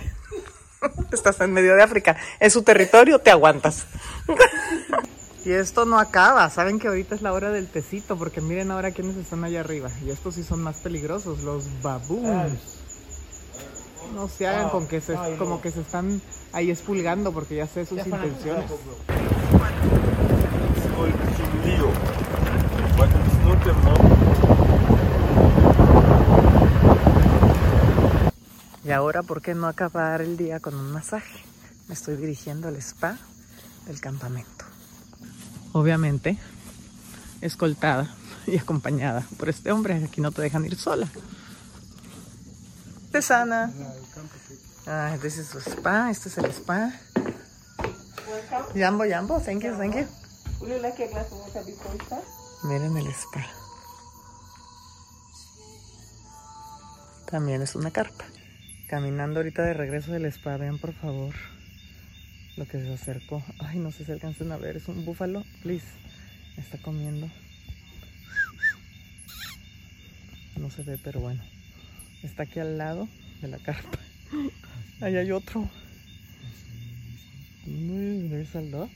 Estás 1.13 1.39
en 1.41 1.54
medio 1.54 1.76
de 1.76 1.84
África. 1.84 2.17
Es 2.39 2.54
su 2.54 2.63
territorio, 2.63 3.19
te 3.19 3.30
aguantas. 3.30 3.86
Y 5.45 5.52
esto 5.52 5.86
no 5.86 5.99
acaba. 5.99 6.49
Saben 6.49 6.80
que 6.80 6.88
ahorita 6.88 7.13
es 7.15 7.21
la 7.21 7.34
hora 7.34 7.52
del 7.52 7.67
tecito, 7.67 8.17
porque 8.17 8.41
miren 8.41 8.71
ahora 8.71 8.91
quiénes 8.91 9.15
están 9.17 9.43
allá 9.43 9.60
arriba. 9.60 9.89
Y 10.04 10.10
estos 10.10 10.36
sí 10.36 10.43
son 10.43 10.63
más 10.63 10.78
peligrosos, 10.78 11.43
los 11.43 11.82
baboons. 11.82 12.80
No 14.15 14.28
se 14.28 14.47
hagan 14.47 14.69
con 14.69 14.88
que 14.88 15.02
se, 15.02 15.15
como 15.38 15.62
que 15.62 15.71
se 15.71 15.82
están 15.82 16.21
ahí 16.52 16.71
expulgando, 16.71 17.32
porque 17.32 17.56
ya 17.56 17.67
sé 17.67 17.86
sus 17.86 17.99
intenciones. 17.99 18.71
Ой, 20.99 21.10
un 21.10 21.65
lío. 21.65 21.88
But 22.97 23.10
it's 23.10 23.38
not 23.43 23.67
a 23.67 23.73
mob. 23.73 24.23
Y 28.86 28.91
ahora, 28.91 29.24
¿por 29.24 29.41
qué 29.41 29.56
no 29.56 29.67
acabar 29.67 30.22
el 30.22 30.36
día 30.36 30.60
con 30.60 30.76
un 30.76 30.91
masaje? 30.91 31.39
Me 31.88 31.93
estoy 31.93 32.17
dirigiendo 32.17 32.67
al 32.67 32.76
spa 32.78 33.17
del 33.86 34.02
campamento. 34.02 34.65
Obviamente, 35.72 36.38
escoltada 37.39 38.13
y 38.48 38.58
acompañada 38.58 39.26
por 39.38 39.48
este 39.48 39.72
hombre. 39.72 40.04
Aquí 40.04 40.19
no 40.19 40.32
te 40.32 40.41
dejan 40.41 40.65
ir 40.65 40.76
sola. 40.76 41.08
Ah, 44.86 45.13
este 45.15 45.28
es 45.28 45.48
su 45.48 45.60
spa. 45.60 46.12
Este 46.12 46.28
es 46.28 46.38
el 46.38 46.46
spa. 46.52 46.91
Jambo, 48.76 49.06
jambo. 49.08 49.39
Thank 49.39 49.63
you, 49.63 49.76
thank 49.78 49.96
you. 49.96 50.06
Would 50.60 50.72
you 50.72 50.82
like 50.82 51.02
a 51.02 51.08
glass 51.08 51.32
of 51.32 51.39
water 51.39 51.63
before 51.65 51.93
we 51.93 52.04
start? 52.06 52.24
Miren 52.63 52.98
el 52.98 53.08
spa. 53.13 53.46
También 57.30 57.62
es 57.62 57.76
una 57.76 57.89
carpa. 57.89 58.26
Caminando 58.94 59.40
ahorita 59.40 59.64
de 59.64 59.74
regreso 59.74 60.12
del 60.12 60.26
spa, 60.26 60.56
vean 60.56 60.78
por 60.78 60.94
favor 60.94 61.34
lo 62.58 62.68
que 62.68 62.80
se 62.80 62.94
acercó. 62.94 63.44
Ay, 63.58 63.80
no 63.80 63.90
sé 63.90 64.06
si 64.06 64.12
alcancen 64.12 64.52
a 64.52 64.58
ver, 64.58 64.78
es 64.78 64.88
un 64.88 65.04
búfalo. 65.04 65.44
Please, 65.64 65.88
está 66.58 66.78
comiendo. 66.78 67.28
No 70.58 70.70
se 70.70 70.84
ve, 70.84 71.00
pero 71.04 71.22
bueno. 71.22 71.42
Está 72.22 72.44
aquí 72.44 72.60
al 72.60 72.78
lado 72.78 73.10
de 73.42 73.48
la 73.48 73.58
carpa. 73.58 73.98
Ahí 75.02 75.16
hay 75.16 75.32
otro. 75.32 75.68
There's 77.66 78.56
a 78.56 78.62
lot. 78.62 78.92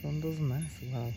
Son 0.00 0.20
dos 0.20 0.38
más, 0.38 0.72
wow. 0.92 1.12